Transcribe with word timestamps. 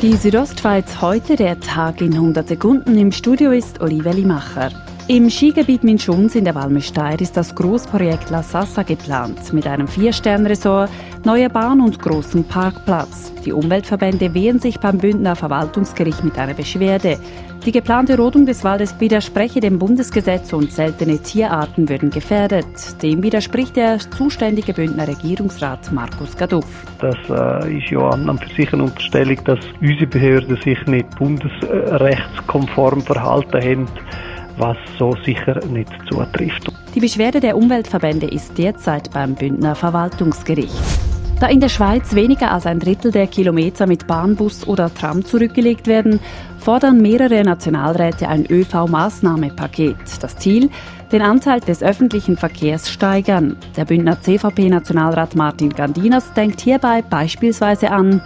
Die 0.00 0.14
Südostschweiz 0.14 1.00
heute, 1.00 1.34
der 1.34 1.58
Tag 1.58 2.00
in 2.00 2.14
100 2.14 2.46
Sekunden. 2.46 2.96
Im 2.96 3.10
Studio 3.10 3.50
ist 3.50 3.80
Olive 3.80 4.10
Limacher. 4.10 4.70
Im 5.08 5.28
Skigebiet 5.28 5.82
Minschunz 5.82 6.36
in 6.36 6.44
der 6.44 6.54
Walmesteier 6.54 7.20
ist 7.20 7.36
das 7.36 7.52
Großprojekt 7.52 8.30
La 8.30 8.44
Sassa 8.44 8.84
geplant, 8.84 9.52
mit 9.52 9.66
einem 9.66 9.88
Vier-Sterne-Resort, 9.88 10.88
neuer 11.24 11.48
Bahn 11.48 11.80
und 11.80 11.98
großem 11.98 12.44
Parkplatz. 12.44 13.32
Die 13.44 13.52
Umweltverbände 13.52 14.34
wehren 14.34 14.58
sich 14.60 14.78
beim 14.78 14.98
Bündner 14.98 15.36
Verwaltungsgericht 15.36 16.24
mit 16.24 16.38
einer 16.38 16.54
Beschwerde. 16.54 17.18
Die 17.64 17.72
geplante 17.72 18.16
Rodung 18.16 18.46
des 18.46 18.64
Waldes 18.64 18.94
widerspreche 19.00 19.60
dem 19.60 19.78
Bundesgesetz 19.78 20.52
und 20.52 20.72
seltene 20.72 21.18
Tierarten 21.18 21.88
würden 21.88 22.10
gefährdet. 22.10 22.66
Dem 23.02 23.22
widerspricht 23.22 23.76
der 23.76 23.98
zuständige 23.98 24.72
Bündner 24.72 25.08
Regierungsrat 25.08 25.92
Markus 25.92 26.36
Gaduff. 26.36 26.84
Das 27.00 27.16
äh, 27.28 27.78
ist 27.78 27.90
ja 27.90 28.00
an 28.08 28.28
und 28.28 28.42
für 28.42 28.54
sich 28.54 28.72
eine 28.72 28.84
Unterstellung, 28.84 29.38
dass 29.44 29.58
unsere 29.80 30.06
Behörden 30.06 30.56
sich 30.62 30.78
nicht 30.86 31.10
bundesrechtskonform 31.18 33.02
verhalten 33.02 33.62
haben 33.62 33.88
was 34.58 34.76
so 34.98 35.14
sicher 35.24 35.64
nicht 35.66 35.90
zutrifft. 36.10 36.72
Die 36.94 37.00
Beschwerde 37.00 37.40
der 37.40 37.56
Umweltverbände 37.56 38.26
ist 38.26 38.58
derzeit 38.58 39.10
beim 39.12 39.34
Bündner 39.34 39.74
Verwaltungsgericht. 39.74 40.97
Da 41.40 41.46
in 41.46 41.60
der 41.60 41.68
Schweiz 41.68 42.16
weniger 42.16 42.50
als 42.50 42.66
ein 42.66 42.80
Drittel 42.80 43.12
der 43.12 43.28
Kilometer 43.28 43.86
mit 43.86 44.08
Bahn, 44.08 44.34
Bus 44.34 44.66
oder 44.66 44.92
Tram 44.92 45.24
zurückgelegt 45.24 45.86
werden, 45.86 46.18
fordern 46.58 47.00
mehrere 47.00 47.44
Nationalräte 47.44 48.26
ein 48.28 48.44
ÖV-Maßnahmepaket. 48.44 49.96
Das 50.20 50.36
Ziel? 50.36 50.68
Den 51.12 51.22
Anteil 51.22 51.60
des 51.60 51.80
öffentlichen 51.80 52.36
Verkehrs 52.36 52.90
steigern. 52.90 53.56
Der 53.76 53.84
Bündner 53.84 54.20
CVP-Nationalrat 54.20 55.36
Martin 55.36 55.70
Gandinas 55.70 56.32
denkt 56.34 56.60
hierbei 56.60 57.02
beispielsweise 57.08 57.92
an 57.92 58.20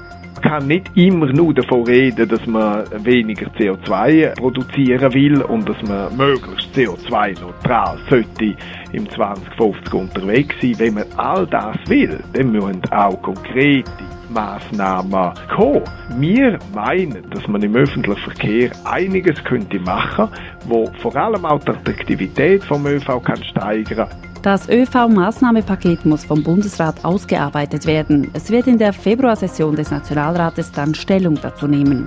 kann 0.52 0.66
nicht 0.66 0.94
immer 0.94 1.32
nur 1.32 1.54
davon 1.54 1.84
reden, 1.84 2.28
dass 2.28 2.46
man 2.46 2.84
weniger 3.04 3.46
CO2 3.52 4.34
produzieren 4.34 5.14
will 5.14 5.40
und 5.40 5.66
dass 5.66 5.80
man 5.82 6.14
möglichst 6.14 6.76
CO2-neutral 6.76 7.98
sollte 8.10 8.54
im 8.92 9.08
2050 9.08 9.94
unterwegs 9.94 10.54
sein. 10.60 10.74
Wenn 10.76 10.94
man 10.94 11.04
all 11.16 11.46
das 11.46 11.78
will, 11.86 12.18
dann 12.34 12.52
müssen 12.52 12.82
auch 12.90 13.22
konkrete 13.22 13.90
Massnahmen 14.28 15.32
kommen. 15.56 15.84
Wir 16.18 16.58
meinen, 16.74 17.30
dass 17.30 17.48
man 17.48 17.62
im 17.62 17.74
öffentlichen 17.74 18.20
Verkehr 18.20 18.72
einiges 18.84 19.42
könnte 19.44 19.80
machen, 19.80 20.28
wo 20.66 20.84
vor 20.98 21.16
allem 21.16 21.46
auch 21.46 21.60
die 21.60 21.70
Attraktivität 21.70 22.62
vom 22.64 22.86
ÖV 22.86 23.22
kann 23.22 23.42
steigern 23.42 24.08
das 24.42 24.68
ÖV-Maßnahmepaket 24.68 26.04
muss 26.04 26.24
vom 26.24 26.42
Bundesrat 26.42 27.04
ausgearbeitet 27.04 27.86
werden. 27.86 28.30
Es 28.32 28.50
wird 28.50 28.66
in 28.66 28.78
der 28.78 28.92
Februarsession 28.92 29.76
des 29.76 29.90
Nationalrates 29.90 30.72
dann 30.72 30.94
Stellung 30.94 31.38
dazu 31.40 31.66
nehmen. 31.68 32.06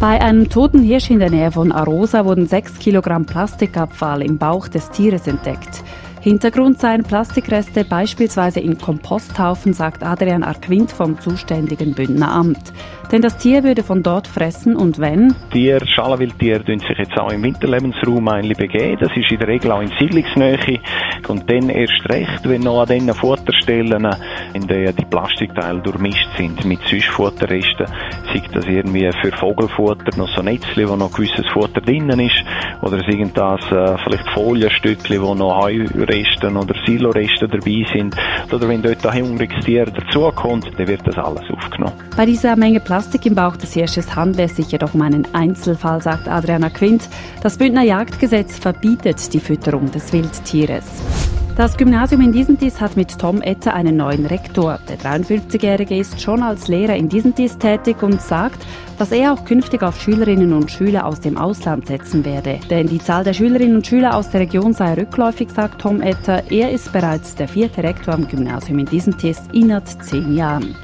Bei 0.00 0.20
einem 0.20 0.48
toten 0.48 0.82
Hirsch 0.82 1.10
in 1.10 1.18
der 1.18 1.30
Nähe 1.30 1.52
von 1.52 1.72
Arosa 1.72 2.24
wurden 2.24 2.46
6 2.46 2.78
Kilogramm 2.78 3.26
Plastikabfall 3.26 4.22
im 4.22 4.38
Bauch 4.38 4.68
des 4.68 4.90
Tieres 4.90 5.26
entdeckt. 5.26 5.84
Hintergrund 6.24 6.80
seien 6.80 7.02
Plastikreste 7.02 7.84
beispielsweise 7.84 8.58
in 8.58 8.78
Komposthaufen, 8.78 9.74
sagt 9.74 10.02
Adrian 10.02 10.42
Arquint 10.42 10.90
vom 10.90 11.20
zuständigen 11.20 11.92
Bündner 11.92 12.32
Amt. 12.32 12.72
Denn 13.12 13.20
das 13.20 13.36
Tier 13.36 13.62
würde 13.62 13.82
von 13.82 14.02
dort 14.02 14.26
fressen 14.26 14.74
und 14.74 14.98
wenn? 14.98 15.34
Tier, 15.52 15.86
Schalenwildtiere 15.86 16.64
tun 16.64 16.78
sich 16.78 16.96
jetzt 16.96 17.18
auch 17.18 17.30
im 17.30 17.42
Winterlebensraum 17.42 18.26
eigentlich 18.26 18.56
begeben. 18.56 18.96
Das 19.02 19.14
ist 19.14 19.30
in 19.30 19.38
der 19.38 19.48
Regel 19.48 19.70
auch 19.70 19.82
in 19.82 19.92
Siedlungsnähe. 19.98 20.80
Und 21.28 21.50
dann 21.50 21.68
erst 21.68 22.08
recht, 22.08 22.48
wenn 22.48 22.62
noch 22.62 22.80
an 22.80 22.88
diesen 22.88 23.12
Futterstellen, 23.12 24.08
in 24.54 24.66
denen 24.66 24.96
die 24.96 25.04
Plastikteile 25.04 25.82
durchmischt 25.82 26.28
sind 26.38 26.64
mit 26.64 26.80
Süßfutterresten, 26.88 27.86
sei 28.34 28.42
das 28.52 28.66
irgendwie 28.66 29.08
für 29.22 29.32
Vogelfutter 29.32 30.16
noch 30.16 30.28
so 30.34 30.42
Netzchen, 30.42 30.88
wo 30.88 30.96
noch 30.96 31.12
gewisses 31.12 31.46
Futter 31.52 31.80
drinnen 31.80 32.20
ist, 32.20 32.44
oder 32.82 32.98
sind 33.08 33.36
das 33.36 33.60
äh, 33.70 33.96
vielleicht 34.04 34.28
Folienstückchen, 34.30 35.22
wo 35.22 35.34
noch 35.34 35.62
Heuresten 35.62 36.56
oder 36.56 36.74
Siloresten 36.84 37.50
dabei 37.50 37.86
sind, 37.92 38.16
oder 38.52 38.68
wenn 38.68 38.82
dort 38.82 39.06
ein 39.06 39.22
hungriges 39.22 39.64
Tier 39.64 39.86
dazukommt, 39.86 40.70
dann 40.76 40.88
wird 40.88 41.06
das 41.06 41.16
alles 41.16 41.48
aufgenommen. 41.50 41.94
Bei 42.16 42.26
dieser 42.26 42.56
Menge 42.56 42.80
Plastik 42.80 43.26
im 43.26 43.34
Bauch 43.34 43.56
des 43.56 43.72
Hirsches 43.74 44.14
handelt 44.14 44.50
es 44.50 44.56
sich 44.56 44.72
jedoch 44.72 44.94
um 44.94 45.02
einen 45.02 45.26
Einzelfall, 45.32 46.02
sagt 46.02 46.28
Adriana 46.28 46.70
Quint. 46.70 47.08
Das 47.42 47.58
Bündner 47.58 47.82
Jagdgesetz 47.82 48.58
verbietet 48.58 49.32
die 49.32 49.40
Fütterung 49.40 49.90
des 49.90 50.12
Wildtieres. 50.12 51.23
Das 51.56 51.76
Gymnasium 51.76 52.20
in 52.20 52.32
Diesentis 52.32 52.80
hat 52.80 52.96
mit 52.96 53.16
Tom 53.16 53.40
Etter 53.40 53.74
einen 53.74 53.96
neuen 53.96 54.26
Rektor. 54.26 54.80
Der 54.88 54.98
53-Jährige 54.98 55.96
ist 55.96 56.20
schon 56.20 56.42
als 56.42 56.66
Lehrer 56.66 56.96
in 56.96 57.08
Diesentis 57.08 57.56
tätig 57.58 58.02
und 58.02 58.20
sagt, 58.20 58.66
dass 58.98 59.12
er 59.12 59.32
auch 59.32 59.44
künftig 59.44 59.84
auf 59.84 60.00
Schülerinnen 60.00 60.52
und 60.52 60.68
Schüler 60.68 61.06
aus 61.06 61.20
dem 61.20 61.38
Ausland 61.38 61.86
setzen 61.86 62.24
werde. 62.24 62.58
Denn 62.70 62.88
die 62.88 62.98
Zahl 62.98 63.22
der 63.22 63.34
Schülerinnen 63.34 63.76
und 63.76 63.86
Schüler 63.86 64.16
aus 64.16 64.30
der 64.30 64.40
Region 64.40 64.72
sei 64.72 64.94
rückläufig, 64.94 65.48
sagt 65.48 65.80
Tom 65.80 66.02
Etter. 66.02 66.42
Er 66.50 66.72
ist 66.72 66.92
bereits 66.92 67.36
der 67.36 67.46
vierte 67.46 67.84
Rektor 67.84 68.14
am 68.14 68.26
Gymnasium 68.26 68.80
in 68.80 68.86
Diesentis 68.86 69.40
innerhalb 69.52 69.86
zehn 70.02 70.34
Jahren. 70.34 70.74